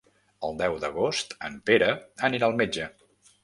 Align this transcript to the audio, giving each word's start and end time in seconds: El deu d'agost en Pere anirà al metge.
El 0.47 0.57
deu 0.61 0.77
d'agost 0.85 1.37
en 1.49 1.59
Pere 1.69 1.93
anirà 2.31 2.51
al 2.51 2.61
metge. 2.65 2.93